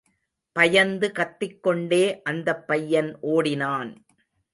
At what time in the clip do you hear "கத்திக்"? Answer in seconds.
1.11-1.63